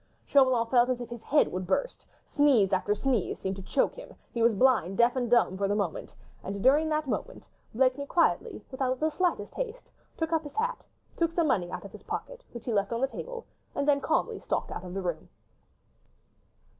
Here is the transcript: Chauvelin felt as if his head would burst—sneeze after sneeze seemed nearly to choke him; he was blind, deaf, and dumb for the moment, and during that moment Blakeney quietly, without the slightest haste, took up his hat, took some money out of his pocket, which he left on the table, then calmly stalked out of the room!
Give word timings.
Chauvelin 0.25 0.65
felt 0.65 0.89
as 0.89 0.99
if 0.99 1.11
his 1.11 1.21
head 1.21 1.47
would 1.51 1.67
burst—sneeze 1.67 2.73
after 2.73 2.95
sneeze 2.95 3.37
seemed 3.37 3.57
nearly 3.57 3.63
to 3.67 3.71
choke 3.71 3.93
him; 3.93 4.15
he 4.33 4.41
was 4.41 4.55
blind, 4.55 4.97
deaf, 4.97 5.15
and 5.15 5.29
dumb 5.29 5.55
for 5.55 5.67
the 5.67 5.75
moment, 5.75 6.15
and 6.43 6.63
during 6.63 6.89
that 6.89 7.07
moment 7.07 7.45
Blakeney 7.75 8.07
quietly, 8.07 8.63
without 8.71 8.99
the 8.99 9.11
slightest 9.11 9.53
haste, 9.53 9.91
took 10.17 10.33
up 10.33 10.41
his 10.43 10.55
hat, 10.55 10.83
took 11.17 11.29
some 11.31 11.45
money 11.45 11.69
out 11.71 11.85
of 11.85 11.91
his 11.91 12.01
pocket, 12.01 12.43
which 12.51 12.65
he 12.65 12.73
left 12.73 12.91
on 12.91 13.01
the 13.01 13.05
table, 13.07 13.45
then 13.75 14.01
calmly 14.01 14.39
stalked 14.39 14.71
out 14.71 14.83
of 14.83 14.95
the 14.95 15.03
room! 15.03 15.29